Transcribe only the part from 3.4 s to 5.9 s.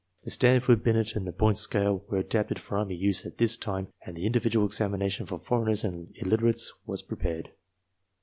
time and the individual examination for foreigners